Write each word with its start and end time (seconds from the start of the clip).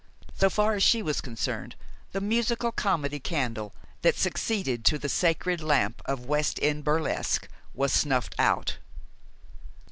So 0.33 0.49
far 0.49 0.73
as 0.73 0.81
she 0.81 1.03
was 1.03 1.21
concerned, 1.21 1.75
the 2.11 2.21
musical 2.21 2.71
comedy 2.71 3.19
candle 3.19 3.71
that 4.01 4.15
succeeded 4.17 4.83
to 4.85 4.97
the 4.97 5.07
sacred 5.07 5.61
lamp 5.61 6.01
of 6.05 6.25
West 6.25 6.57
End 6.59 6.83
burlesque 6.83 7.47
was 7.75 7.93
snuffed 7.93 8.33
out. 8.39 8.77